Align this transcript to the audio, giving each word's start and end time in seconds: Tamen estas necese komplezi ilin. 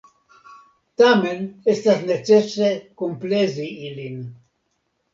Tamen 1.01 1.45
estas 1.75 2.03
necese 2.09 2.73
komplezi 3.05 3.71
ilin. 3.93 4.21